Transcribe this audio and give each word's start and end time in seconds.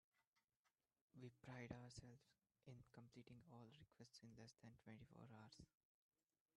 We 1.21 1.29
pride 1.43 1.71
ourselves 1.73 2.31
in 2.65 2.73
completing 2.91 3.43
all 3.51 3.69
requests 3.77 4.19
in 4.23 4.33
less 4.35 4.55
than 4.63 4.73
twenty 4.83 5.05
four 5.13 5.27
hours. 5.31 5.69